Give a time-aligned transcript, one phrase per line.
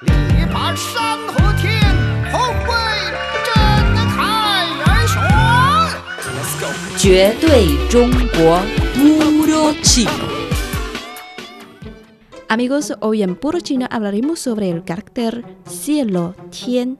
[0.00, 1.80] 力拔山河天，
[2.32, 2.74] 后贵
[3.46, 3.54] 震
[4.16, 5.22] 开元玄。
[6.34, 6.66] Let's go。
[6.98, 8.60] 绝对中国
[8.96, 10.10] Puro Chino.
[12.48, 16.98] Amigos, hoy en Puro Chino hablaremos sobre el carácter cielo, tien.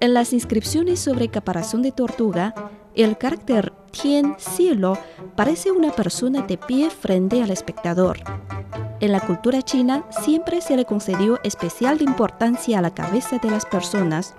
[0.00, 2.54] En las inscripciones sobre caparazón de tortuga,
[2.94, 4.98] el carácter tien, cielo,
[5.36, 8.18] parece una persona de pie frente al espectador.
[9.00, 13.64] En la cultura china siempre se le concedió especial importancia a la cabeza de las
[13.64, 14.34] personas.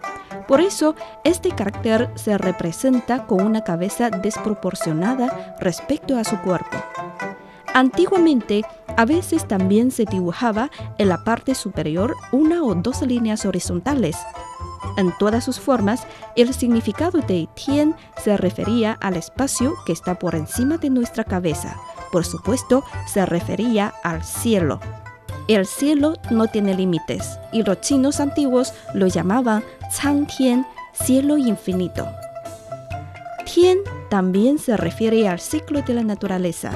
[0.47, 6.77] Por eso, este carácter se representa con una cabeza desproporcionada respecto a su cuerpo.
[7.73, 8.65] Antiguamente,
[8.97, 14.17] a veces también se dibujaba en la parte superior una o dos líneas horizontales.
[14.97, 16.05] En todas sus formas,
[16.35, 21.77] el significado de Tien se refería al espacio que está por encima de nuestra cabeza.
[22.11, 24.79] Por supuesto, se refería al cielo.
[25.47, 32.07] El cielo no tiene límites y los chinos antiguos lo llamaban Chang Tian, cielo infinito.
[33.45, 36.71] Tien también se refiere al ciclo de la naturaleza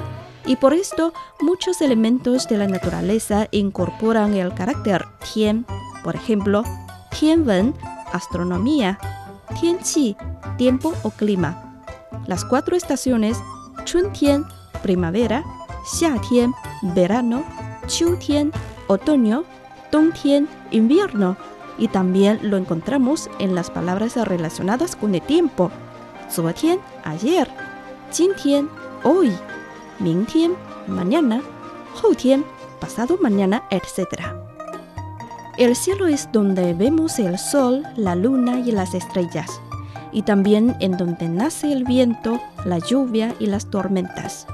[0.46, 5.66] y por esto muchos elementos de la naturaleza incorporan el carácter Tien,
[6.04, 6.64] por ejemplo,
[7.12, 7.74] Tianwen,
[8.12, 8.98] astronomía,
[9.60, 10.18] Tianqi,
[10.58, 11.82] tiempo o clima.
[12.28, 13.38] Las cuatro estaciones,
[13.86, 14.46] Chuntian,
[14.84, 15.44] primavera,
[15.86, 16.54] Xiatian,
[16.94, 17.44] verano,
[17.88, 18.52] Qiutian,
[18.88, 19.44] otoño,
[19.92, 21.38] Dongtian, invierno.
[21.78, 25.72] Y también lo encontramos en las palabras relacionadas con el tiempo.
[26.32, 27.48] Zuotian, ayer,
[28.12, 28.70] Jintian,
[29.04, 29.32] hoy,
[30.00, 30.54] Mingtian,
[30.88, 31.42] mañana,
[32.02, 32.46] Houtian,
[32.80, 34.22] pasado mañana, etc.
[35.58, 39.62] El cielo es donde vemos el sol, la luna y las estrellas,
[40.12, 44.48] y también en donde nace el viento, la lluvia y las tormentas.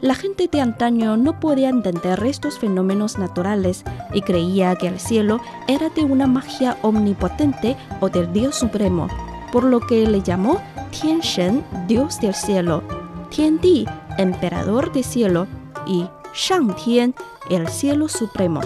[0.00, 5.40] La gente de antaño no podía entender estos fenómenos naturales y creía que el cielo
[5.66, 9.08] era de una magia omnipotente o del Dios Supremo,
[9.50, 12.84] por lo que le llamó Tian Shen, Dios del cielo,
[13.30, 13.86] Tian Di,
[14.18, 15.48] emperador del cielo,
[15.84, 17.14] y Shang Tian,
[17.50, 18.60] el cielo supremo.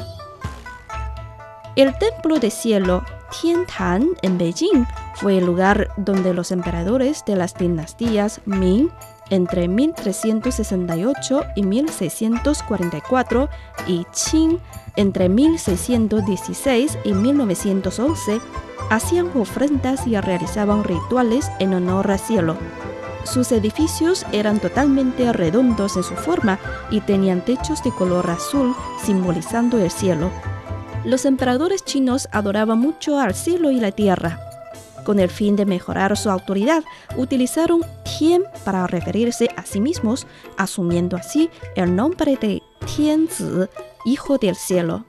[1.76, 7.54] El templo de cielo Tiantan en Beijing fue el lugar donde los emperadores de las
[7.54, 8.90] dinastías Ming
[9.30, 13.48] entre 1368 y 1644
[13.86, 14.58] y Qing
[14.96, 18.40] entre 1616 y 1911
[18.90, 22.56] hacían ofrendas y realizaban rituales en honor al cielo.
[23.24, 26.58] Sus edificios eran totalmente redondos en su forma
[26.90, 30.30] y tenían techos de color azul simbolizando el cielo.
[31.04, 34.51] Los emperadores chinos adoraban mucho al cielo y la tierra.
[35.04, 36.84] Con el fin de mejorar su autoridad,
[37.16, 40.26] utilizaron Tian para referirse a sí mismos,
[40.56, 43.44] asumiendo así el nombre de Tianzi,
[44.04, 45.04] hijo del cielo.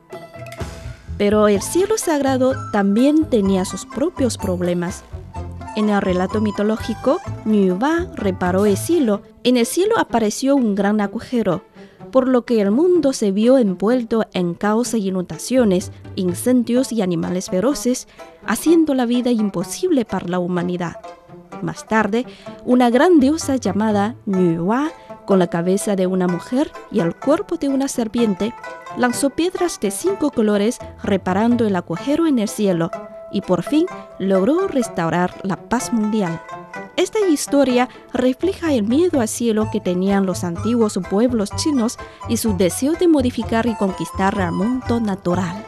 [1.17, 5.03] Pero el cielo sagrado también tenía sus propios problemas.
[5.75, 9.21] En el relato mitológico, Ba reparó el cielo.
[9.43, 11.63] En el cielo apareció un gran agujero,
[12.13, 17.49] por lo que el mundo se vio envuelto en caos e inundaciones, incendios y animales
[17.49, 18.07] feroces,
[18.45, 20.97] haciendo la vida imposible para la humanidad.
[21.63, 22.27] Más tarde,
[22.65, 24.91] una gran diosa llamada Wa,
[25.25, 28.53] con la cabeza de una mujer y el cuerpo de una serpiente,
[28.95, 32.91] lanzó piedras de cinco colores reparando el agujero en el cielo
[33.31, 33.87] y por fin
[34.19, 36.39] logró restaurar la paz mundial.
[36.95, 41.97] Esta historia refleja el miedo al cielo que tenían los antiguos pueblos chinos
[42.29, 45.65] y su deseo de modificar y conquistar el mundo natural.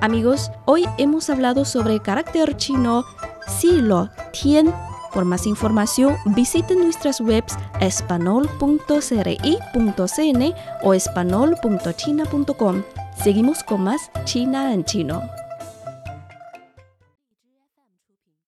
[0.00, 3.04] Amigos, hoy hemos hablado sobre el carácter chino
[3.48, 4.72] cielo, tien.
[5.12, 12.82] Por más información, visiten nuestras webs espanol.cri.cn o espanol.china.com.
[13.22, 15.22] Seguimos con más China en chino.